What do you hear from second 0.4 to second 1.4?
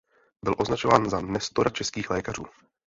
Byl označován za